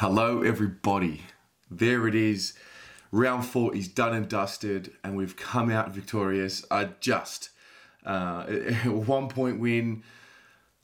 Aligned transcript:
Hello, 0.00 0.42
everybody. 0.42 1.22
There 1.68 2.06
it 2.06 2.14
is. 2.14 2.54
Round 3.10 3.44
four 3.44 3.74
is 3.74 3.88
done 3.88 4.14
and 4.14 4.28
dusted, 4.28 4.92
and 5.02 5.16
we've 5.16 5.34
come 5.34 5.72
out 5.72 5.90
victorious. 5.92 6.64
I 6.70 6.90
just 7.00 7.50
uh, 8.06 8.44
one 8.84 9.26
point 9.28 9.58
win. 9.58 10.04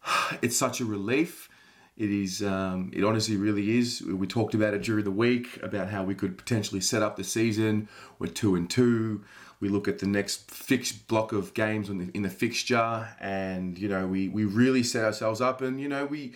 It's 0.42 0.56
such 0.56 0.80
a 0.80 0.84
relief. 0.84 1.48
It 1.96 2.10
is. 2.10 2.42
Um, 2.42 2.90
it 2.92 3.04
honestly 3.04 3.36
really 3.36 3.78
is. 3.78 4.02
We 4.02 4.26
talked 4.26 4.52
about 4.52 4.74
it 4.74 4.82
during 4.82 5.04
the 5.04 5.12
week 5.12 5.60
about 5.62 5.90
how 5.90 6.02
we 6.02 6.16
could 6.16 6.36
potentially 6.36 6.80
set 6.80 7.00
up 7.00 7.14
the 7.14 7.22
season. 7.22 7.88
We're 8.18 8.32
two 8.32 8.56
and 8.56 8.68
two. 8.68 9.22
We 9.60 9.68
look 9.68 9.86
at 9.86 10.00
the 10.00 10.08
next 10.08 10.50
fixed 10.50 11.06
block 11.06 11.30
of 11.30 11.54
games 11.54 11.88
in 11.88 11.98
the, 11.98 12.10
in 12.14 12.22
the 12.22 12.30
fixture, 12.30 13.10
and 13.20 13.78
you 13.78 13.86
know 13.86 14.08
we 14.08 14.28
we 14.28 14.44
really 14.44 14.82
set 14.82 15.04
ourselves 15.04 15.40
up. 15.40 15.60
And 15.60 15.80
you 15.80 15.88
know 15.88 16.04
we 16.04 16.32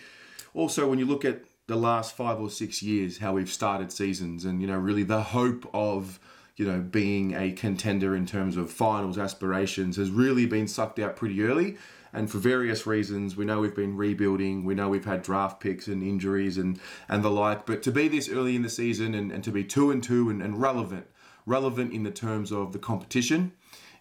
also 0.53 0.89
when 0.89 0.97
you 0.97 1.05
look 1.05 1.25
at 1.25 1.48
the 1.69 1.75
last 1.75 2.17
five 2.17 2.39
or 2.41 2.49
six 2.49 2.81
years, 2.81 3.19
how 3.19 3.33
we've 3.33 3.51
started 3.51 3.91
seasons, 3.91 4.43
and 4.43 4.59
you 4.59 4.67
know, 4.67 4.77
really 4.77 5.03
the 5.03 5.21
hope 5.21 5.69
of 5.71 6.19
you 6.57 6.65
know 6.65 6.79
being 6.81 7.35
a 7.35 7.51
contender 7.51 8.15
in 8.15 8.25
terms 8.25 8.57
of 8.57 8.71
finals 8.71 9.19
aspirations 9.19 9.95
has 9.95 10.09
really 10.09 10.47
been 10.47 10.67
sucked 10.67 10.97
out 10.99 11.15
pretty 11.15 11.41
early. 11.43 11.77
And 12.11 12.29
for 12.29 12.39
various 12.39 12.87
reasons, 12.87 13.37
we 13.37 13.45
know 13.45 13.59
we've 13.59 13.75
been 13.75 13.95
rebuilding. 13.95 14.65
We 14.65 14.73
know 14.73 14.89
we've 14.89 15.05
had 15.05 15.21
draft 15.21 15.59
picks 15.59 15.85
and 15.87 16.01
injuries 16.01 16.57
and 16.57 16.79
and 17.07 17.23
the 17.23 17.29
like. 17.29 17.67
But 17.67 17.83
to 17.83 17.91
be 17.91 18.07
this 18.07 18.27
early 18.29 18.55
in 18.55 18.63
the 18.63 18.69
season 18.69 19.13
and, 19.13 19.31
and 19.31 19.43
to 19.43 19.51
be 19.51 19.63
two 19.63 19.91
and 19.91 20.01
two 20.03 20.27
and, 20.31 20.41
and 20.41 20.59
relevant, 20.59 21.05
relevant 21.45 21.93
in 21.93 22.01
the 22.01 22.11
terms 22.11 22.51
of 22.51 22.73
the 22.73 22.79
competition, 22.79 23.51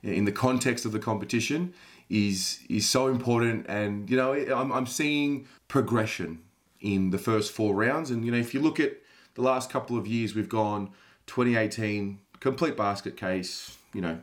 in 0.03 0.25
the 0.25 0.33
context 0.33 0.87
of 0.87 0.93
the 0.93 0.99
competition, 0.99 1.75
is 2.09 2.61
is 2.71 2.89
so 2.89 3.09
important. 3.09 3.67
And 3.69 4.09
you 4.09 4.17
know, 4.17 4.33
I'm, 4.33 4.73
I'm 4.73 4.87
seeing 4.87 5.47
progression 5.69 6.39
in 6.81 7.11
the 7.11 7.19
first 7.19 7.53
four 7.53 7.75
rounds. 7.75 8.11
And 8.11 8.25
you 8.25 8.31
know, 8.31 8.39
if 8.39 8.55
you 8.55 8.61
look 8.61 8.81
at 8.81 8.93
the 9.35 9.43
last 9.43 9.71
couple 9.71 9.97
of 9.97 10.07
years, 10.07 10.35
we've 10.35 10.49
gone 10.49 10.91
2018 11.27 12.19
complete 12.41 12.77
basket 12.77 13.17
case. 13.17 13.77
You 13.93 14.01
know, 14.01 14.19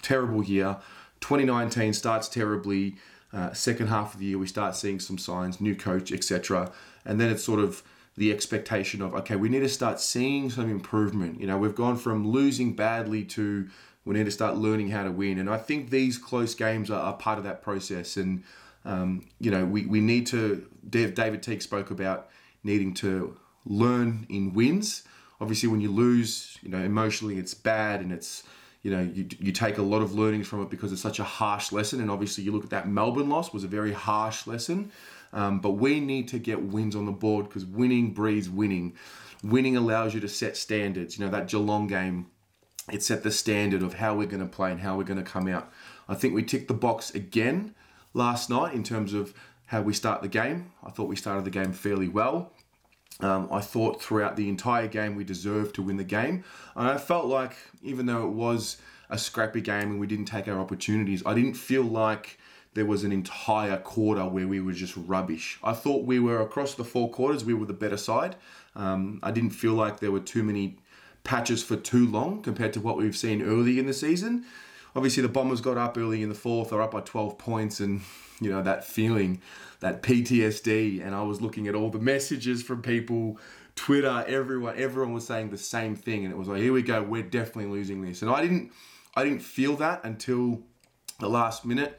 terrible 0.00 0.42
year. 0.42 0.78
2019 1.20 1.92
starts 1.92 2.28
terribly. 2.28 2.96
Uh, 3.32 3.52
second 3.52 3.86
half 3.86 4.14
of 4.14 4.20
the 4.20 4.26
year, 4.26 4.38
we 4.38 4.46
start 4.46 4.76
seeing 4.76 5.00
some 5.00 5.16
signs, 5.16 5.60
new 5.60 5.74
coach, 5.74 6.12
etc. 6.12 6.70
And 7.04 7.18
then 7.20 7.30
it's 7.30 7.42
sort 7.42 7.60
of 7.60 7.82
the 8.16 8.30
expectation 8.30 9.00
of 9.00 9.14
okay, 9.14 9.36
we 9.36 9.48
need 9.48 9.60
to 9.60 9.68
start 9.68 10.00
seeing 10.00 10.50
some 10.50 10.70
improvement. 10.70 11.40
You 11.40 11.46
know, 11.46 11.56
we've 11.56 11.74
gone 11.74 11.96
from 11.96 12.28
losing 12.28 12.74
badly 12.74 13.24
to 13.24 13.68
we 14.04 14.14
need 14.14 14.24
to 14.24 14.32
start 14.32 14.56
learning 14.56 14.90
how 14.90 15.04
to 15.04 15.12
win. 15.12 15.38
And 15.38 15.48
I 15.48 15.58
think 15.58 15.90
these 15.90 16.18
close 16.18 16.54
games 16.54 16.90
are, 16.90 17.00
are 17.00 17.14
part 17.14 17.38
of 17.38 17.44
that 17.44 17.62
process. 17.62 18.16
And 18.16 18.42
um, 18.84 19.26
you 19.38 19.50
know, 19.50 19.64
we, 19.64 19.86
we 19.86 20.00
need 20.00 20.26
to, 20.28 20.66
David 20.88 21.42
Teague 21.42 21.62
spoke 21.62 21.90
about 21.90 22.28
needing 22.64 22.94
to 22.94 23.36
learn 23.64 24.26
in 24.28 24.52
wins. 24.52 25.04
Obviously, 25.40 25.68
when 25.68 25.80
you 25.80 25.90
lose, 25.90 26.58
you 26.62 26.68
know, 26.68 26.78
emotionally 26.78 27.38
it's 27.38 27.54
bad 27.54 28.00
and 28.00 28.12
it's, 28.12 28.44
you 28.82 28.90
know, 28.90 29.00
you, 29.00 29.28
you 29.38 29.52
take 29.52 29.78
a 29.78 29.82
lot 29.82 30.02
of 30.02 30.14
learnings 30.14 30.46
from 30.46 30.62
it 30.62 30.70
because 30.70 30.92
it's 30.92 31.02
such 31.02 31.20
a 31.20 31.24
harsh 31.24 31.70
lesson. 31.70 32.00
And 32.00 32.10
obviously, 32.10 32.44
you 32.44 32.52
look 32.52 32.64
at 32.64 32.70
that 32.70 32.88
Melbourne 32.88 33.28
loss 33.28 33.52
was 33.52 33.64
a 33.64 33.68
very 33.68 33.92
harsh 33.92 34.46
lesson. 34.46 34.90
Um, 35.32 35.60
but 35.60 35.72
we 35.72 36.00
need 36.00 36.28
to 36.28 36.38
get 36.38 36.62
wins 36.62 36.94
on 36.94 37.06
the 37.06 37.12
board 37.12 37.48
because 37.48 37.64
winning 37.64 38.12
breeds 38.12 38.50
winning. 38.50 38.94
Winning 39.42 39.76
allows 39.76 40.14
you 40.14 40.20
to 40.20 40.28
set 40.28 40.56
standards. 40.56 41.18
You 41.18 41.24
know, 41.24 41.30
that 41.30 41.48
Geelong 41.48 41.86
game, 41.86 42.26
it 42.92 43.02
set 43.02 43.22
the 43.22 43.30
standard 43.30 43.82
of 43.82 43.94
how 43.94 44.14
we're 44.16 44.26
going 44.26 44.42
to 44.42 44.52
play 44.52 44.70
and 44.70 44.80
how 44.80 44.96
we're 44.96 45.04
going 45.04 45.22
to 45.22 45.30
come 45.30 45.48
out. 45.48 45.72
I 46.08 46.14
think 46.14 46.34
we 46.34 46.42
ticked 46.42 46.68
the 46.68 46.74
box 46.74 47.14
again 47.14 47.74
last 48.14 48.50
night 48.50 48.74
in 48.74 48.82
terms 48.82 49.14
of 49.14 49.34
how 49.66 49.82
we 49.82 49.92
start 49.92 50.22
the 50.22 50.28
game. 50.28 50.72
I 50.84 50.90
thought 50.90 51.08
we 51.08 51.16
started 51.16 51.44
the 51.44 51.50
game 51.50 51.72
fairly 51.72 52.08
well. 52.08 52.52
Um, 53.20 53.48
I 53.50 53.60
thought 53.60 54.02
throughout 54.02 54.36
the 54.36 54.48
entire 54.48 54.88
game 54.88 55.14
we 55.14 55.24
deserved 55.24 55.74
to 55.76 55.82
win 55.82 55.96
the 55.96 56.04
game. 56.04 56.44
And 56.74 56.88
I 56.88 56.98
felt 56.98 57.26
like, 57.26 57.56
even 57.82 58.06
though 58.06 58.26
it 58.26 58.32
was 58.32 58.78
a 59.10 59.18
scrappy 59.18 59.60
game 59.60 59.90
and 59.90 60.00
we 60.00 60.06
didn't 60.06 60.26
take 60.26 60.48
our 60.48 60.58
opportunities, 60.58 61.22
I 61.24 61.34
didn't 61.34 61.54
feel 61.54 61.84
like 61.84 62.38
there 62.74 62.86
was 62.86 63.04
an 63.04 63.12
entire 63.12 63.76
quarter 63.76 64.24
where 64.26 64.48
we 64.48 64.60
were 64.60 64.72
just 64.72 64.96
rubbish. 64.96 65.58
I 65.62 65.72
thought 65.72 66.04
we 66.04 66.18
were 66.18 66.40
across 66.40 66.74
the 66.74 66.84
four 66.84 67.10
quarters, 67.10 67.44
we 67.44 67.54
were 67.54 67.66
the 67.66 67.74
better 67.74 67.98
side. 67.98 68.36
Um, 68.74 69.20
I 69.22 69.30
didn't 69.30 69.50
feel 69.50 69.74
like 69.74 70.00
there 70.00 70.10
were 70.10 70.20
too 70.20 70.42
many 70.42 70.78
patches 71.22 71.62
for 71.62 71.76
too 71.76 72.06
long 72.06 72.42
compared 72.42 72.72
to 72.72 72.80
what 72.80 72.96
we've 72.96 73.16
seen 73.16 73.42
early 73.42 73.78
in 73.78 73.86
the 73.86 73.92
season 73.92 74.44
obviously 74.94 75.22
the 75.22 75.28
Bombers 75.28 75.60
got 75.60 75.78
up 75.78 75.96
early 75.96 76.22
in 76.22 76.28
the 76.28 76.34
fourth. 76.34 76.70
They're 76.70 76.82
up 76.82 76.92
by 76.92 77.00
12 77.00 77.38
points, 77.38 77.80
and 77.80 78.02
you 78.40 78.50
know 78.50 78.62
that 78.62 78.84
feeling, 78.84 79.40
that 79.80 80.02
PTSD. 80.02 81.04
And 81.04 81.14
I 81.14 81.22
was 81.22 81.40
looking 81.40 81.68
at 81.68 81.74
all 81.74 81.90
the 81.90 81.98
messages 81.98 82.62
from 82.62 82.82
people, 82.82 83.38
Twitter, 83.76 84.24
everyone. 84.26 84.74
Everyone 84.76 85.12
was 85.12 85.26
saying 85.26 85.50
the 85.50 85.58
same 85.58 85.96
thing, 85.96 86.24
and 86.24 86.32
it 86.32 86.36
was 86.36 86.48
like, 86.48 86.60
here 86.60 86.72
we 86.72 86.82
go. 86.82 87.02
We're 87.02 87.22
definitely 87.22 87.70
losing 87.70 88.02
this. 88.02 88.22
And 88.22 88.30
I 88.30 88.42
didn't, 88.42 88.72
I 89.16 89.24
didn't 89.24 89.42
feel 89.42 89.76
that 89.76 90.04
until 90.04 90.62
the 91.20 91.28
last 91.28 91.64
minute. 91.64 91.98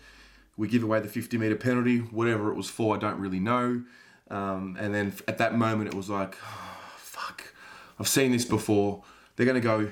We 0.56 0.68
give 0.68 0.84
away 0.84 1.00
the 1.00 1.08
50 1.08 1.36
meter 1.40 1.56
penalty, 1.56 1.98
whatever 1.98 2.52
it 2.52 2.56
was 2.56 2.70
for. 2.70 2.96
I 2.96 3.00
don't 3.00 3.20
really 3.20 3.40
know. 3.40 3.82
Um, 4.30 4.78
and 4.80 4.94
then 4.94 5.14
at 5.28 5.40
that 5.40 5.56
moment, 5.56 5.88
it 5.88 5.96
was 5.96 6.12
like, 6.12 6.38
oh, 6.44 6.92
fuck. 6.98 7.54
I've 8.00 8.08
seen 8.08 8.32
this 8.32 8.46
before. 8.46 9.04
They're 9.36 9.48
going 9.48 9.60
to 9.60 9.68
go 9.68 9.92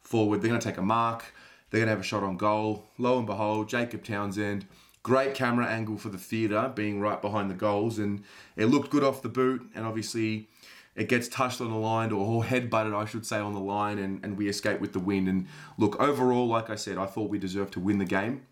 forward. 0.00 0.42
They're 0.42 0.48
going 0.48 0.60
to 0.60 0.68
take 0.68 0.78
a 0.78 0.82
mark 0.82 1.24
they're 1.72 1.80
going 1.80 1.86
to 1.86 1.92
have 1.92 2.00
a 2.00 2.04
shot 2.04 2.22
on 2.22 2.36
goal. 2.36 2.84
Lo 2.98 3.16
and 3.16 3.26
behold, 3.26 3.66
Jacob 3.66 4.04
Townsend, 4.04 4.66
great 5.02 5.34
camera 5.34 5.66
angle 5.66 5.96
for 5.96 6.10
the 6.10 6.18
theatre, 6.18 6.70
being 6.74 7.00
right 7.00 7.20
behind 7.20 7.50
the 7.50 7.54
goals, 7.54 7.98
and 7.98 8.22
it 8.56 8.66
looked 8.66 8.90
good 8.90 9.02
off 9.02 9.22
the 9.22 9.30
boot. 9.30 9.66
And 9.74 9.86
obviously, 9.86 10.48
it 10.94 11.08
gets 11.08 11.28
touched 11.28 11.62
on 11.62 11.70
the 11.70 11.78
line 11.78 12.12
or 12.12 12.44
head 12.44 12.68
butted, 12.68 12.92
I 12.92 13.06
should 13.06 13.24
say, 13.24 13.38
on 13.38 13.54
the 13.54 13.60
line, 13.60 13.98
and, 13.98 14.22
and 14.22 14.36
we 14.36 14.50
escape 14.50 14.80
with 14.80 14.92
the 14.92 14.98
win. 14.98 15.26
And 15.26 15.46
look, 15.78 15.98
overall, 15.98 16.46
like 16.46 16.68
I 16.68 16.74
said, 16.74 16.98
I 16.98 17.06
thought 17.06 17.30
we 17.30 17.38
deserved 17.38 17.72
to 17.72 17.80
win 17.80 17.96
the 17.96 18.04
game. 18.04 18.42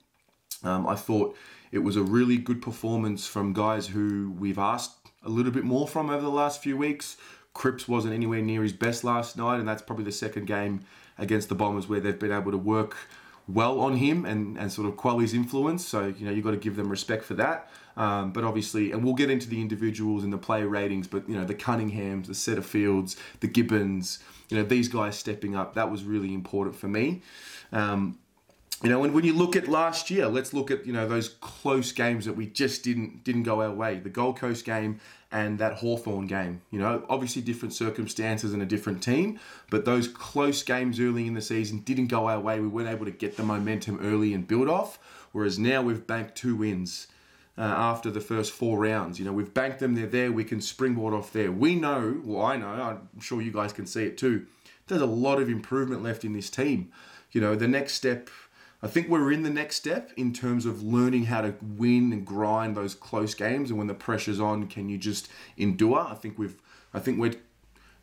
Um, 0.64 0.86
I 0.86 0.94
thought 0.94 1.36
it 1.70 1.80
was 1.80 1.96
a 1.96 2.02
really 2.02 2.38
good 2.38 2.62
performance 2.62 3.26
from 3.26 3.52
guys 3.52 3.88
who 3.88 4.34
we've 4.38 4.58
asked 4.58 4.96
a 5.22 5.28
little 5.28 5.52
bit 5.52 5.64
more 5.64 5.86
from 5.86 6.08
over 6.08 6.22
the 6.22 6.30
last 6.30 6.62
few 6.62 6.78
weeks. 6.78 7.18
Cripps 7.52 7.88
wasn't 7.88 8.14
anywhere 8.14 8.42
near 8.42 8.62
his 8.62 8.72
best 8.72 9.04
last 9.04 9.36
night, 9.36 9.58
and 9.58 9.68
that's 9.68 9.82
probably 9.82 10.04
the 10.04 10.12
second 10.12 10.46
game 10.46 10.80
against 11.18 11.48
the 11.48 11.54
Bombers 11.54 11.88
where 11.88 12.00
they've 12.00 12.18
been 12.18 12.32
able 12.32 12.50
to 12.52 12.58
work 12.58 12.96
well 13.48 13.80
on 13.80 13.96
him 13.96 14.24
and, 14.24 14.56
and 14.56 14.72
sort 14.72 14.88
of 14.88 14.96
quell 14.96 15.18
his 15.18 15.34
influence. 15.34 15.84
So, 15.84 16.14
you 16.16 16.24
know, 16.24 16.32
you've 16.32 16.44
got 16.44 16.52
to 16.52 16.56
give 16.56 16.76
them 16.76 16.88
respect 16.88 17.24
for 17.24 17.34
that. 17.34 17.68
Um, 17.96 18.32
but 18.32 18.44
obviously, 18.44 18.92
and 18.92 19.04
we'll 19.04 19.14
get 19.14 19.30
into 19.30 19.48
the 19.48 19.60
individuals 19.60 20.22
and 20.22 20.32
the 20.32 20.38
player 20.38 20.68
ratings, 20.68 21.08
but, 21.08 21.28
you 21.28 21.36
know, 21.36 21.44
the 21.44 21.54
Cunninghams, 21.54 22.26
the 22.26 22.32
Setterfields, 22.32 23.16
the 23.40 23.48
Gibbons, 23.48 24.20
you 24.48 24.56
know, 24.56 24.62
these 24.62 24.88
guys 24.88 25.18
stepping 25.18 25.56
up, 25.56 25.74
that 25.74 25.90
was 25.90 26.04
really 26.04 26.32
important 26.32 26.76
for 26.76 26.88
me. 26.88 27.22
Um, 27.72 28.18
you 28.82 28.88
know, 28.88 29.04
and 29.04 29.12
when 29.12 29.24
you 29.24 29.34
look 29.34 29.56
at 29.56 29.68
last 29.68 30.10
year, 30.10 30.26
let's 30.26 30.54
look 30.54 30.70
at 30.70 30.86
you 30.86 30.92
know 30.92 31.06
those 31.06 31.28
close 31.28 31.92
games 31.92 32.24
that 32.24 32.32
we 32.32 32.46
just 32.46 32.82
didn't 32.82 33.24
didn't 33.24 33.42
go 33.42 33.60
our 33.60 33.72
way. 33.72 33.98
The 33.98 34.08
Gold 34.08 34.38
Coast 34.38 34.64
game 34.64 35.00
and 35.32 35.58
that 35.58 35.74
Hawthorn 35.74 36.26
game. 36.26 36.62
You 36.70 36.80
know, 36.80 37.04
obviously 37.08 37.42
different 37.42 37.74
circumstances 37.74 38.52
and 38.52 38.62
a 38.62 38.66
different 38.66 39.02
team, 39.02 39.38
but 39.70 39.84
those 39.84 40.08
close 40.08 40.62
games 40.62 40.98
early 40.98 41.26
in 41.26 41.34
the 41.34 41.42
season 41.42 41.80
didn't 41.80 42.08
go 42.08 42.28
our 42.28 42.40
way. 42.40 42.58
We 42.58 42.68
weren't 42.68 42.88
able 42.88 43.04
to 43.04 43.12
get 43.12 43.36
the 43.36 43.42
momentum 43.42 44.00
early 44.02 44.34
and 44.34 44.46
build 44.46 44.68
off. 44.68 44.98
Whereas 45.32 45.58
now 45.58 45.82
we've 45.82 46.06
banked 46.06 46.34
two 46.34 46.56
wins 46.56 47.06
uh, 47.56 47.62
after 47.62 48.10
the 48.10 48.20
first 48.20 48.52
four 48.52 48.78
rounds. 48.78 49.18
You 49.18 49.24
know, 49.24 49.32
we've 49.32 49.52
banked 49.52 49.78
them. 49.78 49.94
They're 49.94 50.06
there. 50.06 50.32
We 50.32 50.44
can 50.44 50.60
springboard 50.60 51.14
off 51.14 51.32
there. 51.32 51.52
We 51.52 51.76
know. 51.76 52.20
Well, 52.24 52.44
I 52.44 52.56
know. 52.56 52.66
I'm 52.66 53.20
sure 53.20 53.40
you 53.40 53.52
guys 53.52 53.72
can 53.72 53.86
see 53.86 54.04
it 54.04 54.18
too. 54.18 54.46
There's 54.88 55.02
a 55.02 55.06
lot 55.06 55.40
of 55.40 55.48
improvement 55.48 56.02
left 56.02 56.24
in 56.24 56.32
this 56.32 56.50
team. 56.50 56.90
You 57.30 57.40
know, 57.40 57.54
the 57.54 57.68
next 57.68 57.92
step 57.92 58.28
I 58.82 58.86
think 58.86 59.08
we're 59.08 59.30
in 59.30 59.42
the 59.42 59.50
next 59.50 59.76
step 59.76 60.10
in 60.16 60.32
terms 60.32 60.64
of 60.64 60.82
learning 60.82 61.24
how 61.24 61.42
to 61.42 61.54
win 61.60 62.12
and 62.12 62.26
grind 62.26 62.76
those 62.76 62.94
close 62.94 63.34
games. 63.34 63.70
And 63.70 63.78
when 63.78 63.88
the 63.88 63.94
pressure's 63.94 64.40
on, 64.40 64.68
can 64.68 64.88
you 64.88 64.96
just 64.96 65.28
endure? 65.56 66.00
I 66.00 66.14
think 66.14 66.38
we've, 66.38 66.56
I 66.94 66.98
think 66.98 67.18
we're 67.18 67.34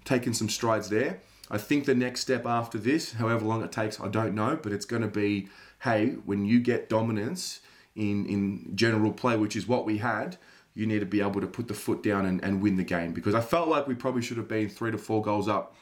taking 0.06 0.34
some 0.34 0.50
strides 0.50 0.90
there. 0.90 1.20
I 1.50 1.58
think 1.58 1.86
the 1.86 1.96
next 1.96 2.22
step 2.22 2.46
after 2.46 2.78
this, 2.78 3.14
however 3.14 3.46
long 3.46 3.64
it 3.64 3.72
takes, 3.72 4.00
I 4.00 4.08
don't 4.10 4.36
know, 4.36 4.60
but 4.62 4.72
it's 4.72 4.86
going 4.86 5.02
to 5.02 5.08
be, 5.08 5.48
hey, 5.84 6.18
when 6.26 6.46
you 6.46 6.60
get 6.60 6.90
dominance 6.90 7.62
in 7.96 8.26
in 8.28 8.76
general 8.76 9.12
play, 9.12 9.38
which 9.38 9.56
is 9.56 9.68
what 9.68 9.86
we 9.86 9.98
had, 9.98 10.38
you 10.76 10.86
need 10.86 11.00
to 11.00 11.06
be 11.06 11.22
able 11.22 11.42
to 11.42 11.48
put 11.48 11.68
the 11.68 11.74
foot 11.74 12.04
down 12.04 12.26
and, 12.26 12.44
and 12.44 12.62
win 12.62 12.76
the 12.76 12.84
game. 12.84 13.14
Because 13.14 13.34
I 13.34 13.42
felt 13.42 13.68
like 13.68 13.88
we 13.88 13.96
probably 13.96 14.22
should 14.22 14.38
have 14.38 14.48
been 14.48 14.70
three 14.70 14.92
to 14.92 14.98
four 14.98 15.22
goals 15.22 15.48
up 15.48 15.76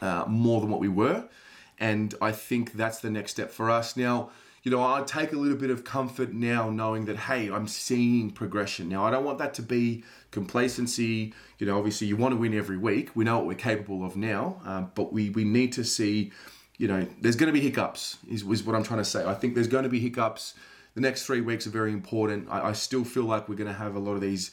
uh, 0.00 0.24
more 0.26 0.60
than 0.60 0.70
what 0.70 0.80
we 0.80 0.88
were. 0.88 1.28
And 1.78 2.14
I 2.20 2.32
think 2.32 2.72
that's 2.72 3.00
the 3.00 3.10
next 3.10 3.32
step 3.32 3.50
for 3.50 3.70
us. 3.70 3.96
Now, 3.96 4.30
you 4.62 4.72
know, 4.72 4.82
I 4.82 5.02
take 5.02 5.32
a 5.32 5.36
little 5.36 5.56
bit 5.56 5.70
of 5.70 5.84
comfort 5.84 6.32
now 6.32 6.70
knowing 6.70 7.04
that, 7.04 7.16
hey, 7.16 7.48
I'm 7.50 7.68
seeing 7.68 8.32
progression. 8.32 8.88
Now, 8.88 9.04
I 9.04 9.12
don't 9.12 9.24
want 9.24 9.38
that 9.38 9.54
to 9.54 9.62
be 9.62 10.02
complacency. 10.32 11.34
You 11.58 11.66
know, 11.66 11.78
obviously, 11.78 12.08
you 12.08 12.16
want 12.16 12.32
to 12.32 12.36
win 12.36 12.52
every 12.52 12.76
week. 12.76 13.10
We 13.14 13.24
know 13.24 13.36
what 13.36 13.46
we're 13.46 13.54
capable 13.54 14.04
of 14.04 14.16
now, 14.16 14.60
um, 14.64 14.90
but 14.96 15.12
we, 15.12 15.30
we 15.30 15.44
need 15.44 15.72
to 15.74 15.84
see, 15.84 16.32
you 16.78 16.88
know, 16.88 17.06
there's 17.20 17.36
going 17.36 17.46
to 17.46 17.52
be 17.52 17.60
hiccups, 17.60 18.18
is, 18.28 18.42
is 18.42 18.64
what 18.64 18.74
I'm 18.74 18.82
trying 18.82 18.98
to 18.98 19.04
say. 19.04 19.24
I 19.24 19.34
think 19.34 19.54
there's 19.54 19.68
going 19.68 19.84
to 19.84 19.88
be 19.88 20.00
hiccups. 20.00 20.54
The 20.94 21.00
next 21.00 21.26
three 21.26 21.42
weeks 21.42 21.66
are 21.66 21.70
very 21.70 21.92
important. 21.92 22.48
I, 22.50 22.70
I 22.70 22.72
still 22.72 23.04
feel 23.04 23.24
like 23.24 23.48
we're 23.48 23.54
going 23.54 23.68
to 23.68 23.78
have 23.78 23.94
a 23.94 24.00
lot 24.00 24.14
of 24.14 24.20
these 24.20 24.50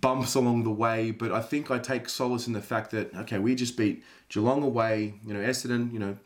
bumps 0.00 0.34
along 0.34 0.64
the 0.64 0.70
way, 0.70 1.10
but 1.10 1.30
I 1.30 1.42
think 1.42 1.70
I 1.70 1.78
take 1.78 2.08
solace 2.08 2.46
in 2.46 2.54
the 2.54 2.62
fact 2.62 2.90
that 2.92 3.14
okay, 3.14 3.38
we 3.38 3.54
just 3.54 3.76
beat 3.76 4.02
Geelong 4.30 4.62
away. 4.62 5.14
You 5.26 5.34
know, 5.34 5.40
Essendon. 5.40 5.92
You 5.92 5.98
know, 5.98 6.16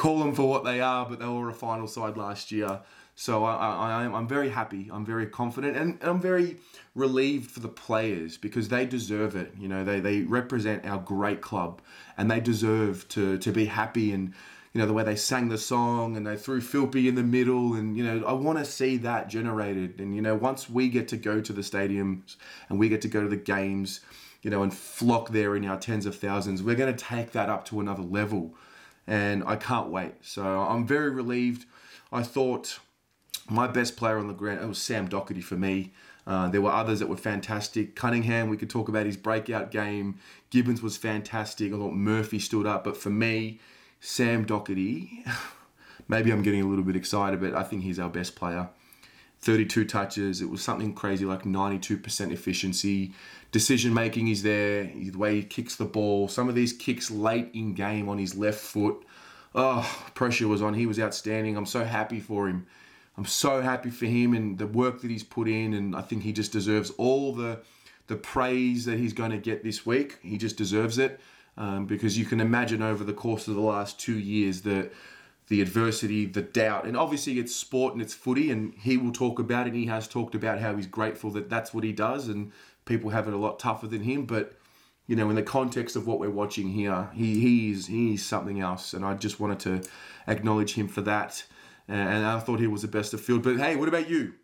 call 0.00 0.18
them 0.20 0.34
for 0.34 0.48
what 0.48 0.64
they 0.64 0.80
are, 0.80 1.04
but 1.04 1.18
they 1.18 1.26
were 1.26 1.50
a 1.50 1.54
final 1.54 1.86
side 1.86 2.16
last 2.16 2.50
year. 2.50 2.80
So 3.16 3.44
I, 3.44 4.06
I'm 4.06 4.26
very 4.26 4.48
happy. 4.48 4.88
I'm 4.90 5.04
very 5.04 5.26
confident, 5.26 5.76
and, 5.76 5.98
and 6.00 6.10
I'm 6.10 6.20
very 6.22 6.56
relieved 6.94 7.50
for 7.50 7.60
the 7.60 7.68
players 7.68 8.38
because 8.38 8.68
they 8.68 8.86
deserve 8.86 9.36
it. 9.36 9.52
You 9.58 9.68
know, 9.68 9.84
they, 9.84 10.00
they 10.00 10.22
represent 10.22 10.86
our 10.86 10.98
great 10.98 11.42
club, 11.42 11.82
and 12.16 12.30
they 12.30 12.40
deserve 12.40 13.06
to 13.10 13.36
to 13.36 13.52
be 13.52 13.66
happy 13.66 14.12
and 14.12 14.32
you 14.72 14.80
know 14.80 14.86
the 14.86 14.94
way 14.94 15.04
they 15.04 15.16
sang 15.16 15.50
the 15.50 15.58
song 15.58 16.16
and 16.16 16.26
they 16.26 16.36
threw 16.36 16.62
Philpy 16.62 17.06
in 17.06 17.14
the 17.14 17.22
middle 17.22 17.74
and 17.74 17.94
you 17.96 18.04
know 18.04 18.24
I 18.24 18.32
want 18.32 18.58
to 18.58 18.64
see 18.64 18.96
that 18.98 19.28
generated 19.28 20.00
and 20.00 20.14
you 20.14 20.22
know 20.22 20.36
once 20.36 20.70
we 20.70 20.88
get 20.88 21.08
to 21.08 21.16
go 21.16 21.40
to 21.40 21.52
the 21.52 21.62
stadiums 21.62 22.36
and 22.68 22.78
we 22.78 22.88
get 22.88 23.02
to 23.02 23.08
go 23.08 23.20
to 23.20 23.28
the 23.28 23.36
games 23.36 24.00
you 24.42 24.50
know 24.50 24.62
and 24.62 24.72
flock 24.72 25.30
there 25.30 25.56
in 25.56 25.64
our 25.66 25.76
tens 25.76 26.06
of 26.06 26.14
thousands 26.14 26.62
we're 26.62 26.76
going 26.76 26.94
to 26.94 27.04
take 27.04 27.32
that 27.32 27.48
up 27.48 27.64
to 27.64 27.80
another 27.80 28.02
level 28.02 28.54
and 29.10 29.44
I 29.46 29.56
can't 29.56 29.90
wait 29.90 30.14
so 30.22 30.42
I'm 30.42 30.86
very 30.86 31.10
relieved 31.10 31.66
I 32.10 32.22
thought 32.22 32.78
my 33.48 33.66
best 33.66 33.96
player 33.96 34.18
on 34.18 34.28
the 34.28 34.34
ground 34.34 34.62
it 34.62 34.66
was 34.66 34.78
Sam 34.78 35.08
Docherty 35.08 35.42
for 35.42 35.56
me 35.56 35.92
uh, 36.26 36.48
there 36.48 36.60
were 36.60 36.70
others 36.70 37.00
that 37.00 37.08
were 37.08 37.16
fantastic. 37.16 37.96
Cunningham, 37.96 38.48
we 38.48 38.56
could 38.56 38.70
talk 38.70 38.88
about 38.88 39.04
his 39.04 39.16
breakout 39.16 39.72
game. 39.72 40.18
Gibbons 40.50 40.80
was 40.80 40.96
fantastic. 40.96 41.72
I 41.72 41.76
thought 41.76 41.92
Murphy 41.94 42.38
stood 42.38 42.66
up, 42.66 42.84
but 42.84 42.96
for 42.96 43.10
me, 43.10 43.58
Sam 44.00 44.44
Docherty, 44.46 45.26
maybe 46.08 46.30
I'm 46.30 46.42
getting 46.42 46.62
a 46.62 46.66
little 46.66 46.84
bit 46.84 46.94
excited, 46.94 47.40
but 47.40 47.54
I 47.54 47.64
think 47.64 47.82
he's 47.82 47.98
our 47.98 48.08
best 48.08 48.36
player. 48.36 48.68
32 49.42 49.84
touches. 49.86 50.40
It 50.40 50.50
was 50.50 50.62
something 50.62 50.94
crazy 50.94 51.24
like 51.24 51.44
92% 51.44 52.30
efficiency. 52.30 53.12
Decision 53.52 53.94
making 53.94 54.28
is 54.28 54.42
there. 54.42 54.84
The 54.84 55.12
way 55.12 55.36
he 55.36 55.42
kicks 55.42 55.76
the 55.76 55.84
ball. 55.84 56.28
Some 56.28 56.48
of 56.48 56.54
these 56.54 56.72
kicks 56.72 57.10
late 57.10 57.50
in 57.54 57.74
game 57.74 58.08
on 58.08 58.18
his 58.18 58.34
left 58.34 58.60
foot. 58.60 59.02
Oh, 59.54 59.88
pressure 60.14 60.46
was 60.46 60.62
on. 60.62 60.74
He 60.74 60.86
was 60.86 61.00
outstanding. 61.00 61.56
I'm 61.56 61.66
so 61.66 61.84
happy 61.84 62.20
for 62.20 62.48
him. 62.48 62.66
I'm 63.16 63.26
so 63.26 63.60
happy 63.60 63.90
for 63.90 64.06
him 64.06 64.34
and 64.34 64.56
the 64.56 64.66
work 64.66 65.00
that 65.00 65.10
he's 65.10 65.24
put 65.24 65.48
in. 65.48 65.74
And 65.74 65.96
I 65.96 66.02
think 66.02 66.22
he 66.22 66.32
just 66.32 66.52
deserves 66.52 66.90
all 66.90 67.32
the 67.34 67.60
the 68.06 68.16
praise 68.16 68.86
that 68.86 68.98
he's 68.98 69.12
going 69.12 69.30
to 69.30 69.38
get 69.38 69.62
this 69.62 69.86
week. 69.86 70.18
He 70.20 70.36
just 70.36 70.56
deserves 70.56 70.98
it 70.98 71.20
um, 71.56 71.86
because 71.86 72.18
you 72.18 72.24
can 72.24 72.40
imagine 72.40 72.82
over 72.82 73.04
the 73.04 73.12
course 73.12 73.46
of 73.46 73.54
the 73.54 73.60
last 73.60 74.00
two 74.00 74.18
years 74.18 74.62
that 74.62 74.92
the 75.50 75.60
adversity, 75.60 76.26
the 76.26 76.42
doubt, 76.42 76.86
and 76.86 76.96
obviously 76.96 77.40
it's 77.40 77.54
sport 77.54 77.92
and 77.92 78.00
it's 78.00 78.14
footy, 78.14 78.52
and 78.52 78.72
he 78.74 78.96
will 78.96 79.10
talk 79.10 79.40
about 79.40 79.66
it. 79.66 79.74
He 79.74 79.86
has 79.86 80.06
talked 80.06 80.36
about 80.36 80.60
how 80.60 80.76
he's 80.76 80.86
grateful 80.86 81.28
that 81.32 81.50
that's 81.50 81.74
what 81.74 81.82
he 81.82 81.92
does, 81.92 82.28
and 82.28 82.52
people 82.84 83.10
have 83.10 83.26
it 83.26 83.34
a 83.34 83.36
lot 83.36 83.58
tougher 83.58 83.88
than 83.88 84.02
him. 84.02 84.26
But 84.26 84.54
you 85.08 85.16
know, 85.16 85.28
in 85.28 85.34
the 85.34 85.42
context 85.42 85.96
of 85.96 86.06
what 86.06 86.20
we're 86.20 86.30
watching 86.30 86.68
here, 86.68 87.10
he 87.12 87.40
he 87.40 87.72
is 87.72 87.88
he 87.88 88.14
is 88.14 88.24
something 88.24 88.60
else, 88.60 88.94
and 88.94 89.04
I 89.04 89.14
just 89.14 89.40
wanted 89.40 89.58
to 89.60 89.82
acknowledge 90.28 90.74
him 90.74 90.86
for 90.86 91.00
that. 91.00 91.44
And 91.88 92.24
I 92.24 92.38
thought 92.38 92.60
he 92.60 92.68
was 92.68 92.82
the 92.82 92.88
best 92.88 93.12
of 93.12 93.20
field. 93.20 93.42
But 93.42 93.56
hey, 93.56 93.74
what 93.74 93.88
about 93.88 94.08
you? 94.08 94.34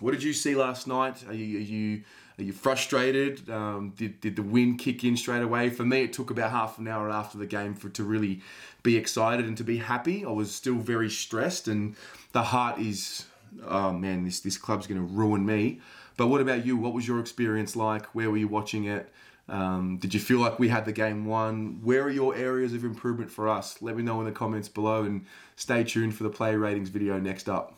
What 0.00 0.10
did 0.10 0.24
you 0.24 0.32
see 0.32 0.56
last 0.56 0.88
night? 0.88 1.24
Are 1.28 1.34
you, 1.34 1.58
are 1.58 1.60
you 1.60 2.02
are 2.38 2.42
you 2.42 2.52
frustrated? 2.52 3.48
Um, 3.50 3.92
did, 3.96 4.20
did 4.20 4.36
the 4.36 4.42
win 4.42 4.76
kick 4.76 5.04
in 5.04 5.16
straight 5.16 5.42
away? 5.42 5.70
For 5.70 5.84
me, 5.84 6.02
it 6.02 6.12
took 6.12 6.30
about 6.30 6.50
half 6.50 6.78
an 6.78 6.88
hour 6.88 7.10
after 7.10 7.38
the 7.38 7.46
game 7.46 7.74
for 7.74 7.88
to 7.90 8.04
really 8.04 8.40
be 8.82 8.96
excited 8.96 9.46
and 9.46 9.56
to 9.58 9.64
be 9.64 9.78
happy. 9.78 10.24
I 10.24 10.30
was 10.30 10.54
still 10.54 10.76
very 10.76 11.10
stressed, 11.10 11.68
and 11.68 11.94
the 12.32 12.42
heart 12.42 12.78
is, 12.78 13.26
oh 13.66 13.92
man, 13.92 14.24
this 14.24 14.40
this 14.40 14.56
club's 14.56 14.86
going 14.86 15.00
to 15.00 15.14
ruin 15.14 15.44
me. 15.44 15.80
But 16.16 16.28
what 16.28 16.40
about 16.40 16.64
you? 16.64 16.76
What 16.76 16.94
was 16.94 17.06
your 17.06 17.20
experience 17.20 17.76
like? 17.76 18.06
Where 18.14 18.30
were 18.30 18.36
you 18.36 18.48
watching 18.48 18.84
it? 18.84 19.12
Um, 19.48 19.98
did 19.98 20.14
you 20.14 20.20
feel 20.20 20.38
like 20.38 20.58
we 20.58 20.68
had 20.68 20.84
the 20.84 20.92
game 20.92 21.26
won? 21.26 21.80
Where 21.82 22.02
are 22.02 22.10
your 22.10 22.34
areas 22.34 22.72
of 22.74 22.84
improvement 22.84 23.30
for 23.30 23.48
us? 23.48 23.82
Let 23.82 23.96
me 23.96 24.02
know 24.02 24.20
in 24.20 24.26
the 24.26 24.32
comments 24.32 24.68
below 24.68 25.02
and 25.02 25.26
stay 25.56 25.84
tuned 25.84 26.14
for 26.14 26.22
the 26.22 26.30
player 26.30 26.58
ratings 26.58 26.88
video 26.88 27.18
next 27.18 27.48
up. 27.48 27.76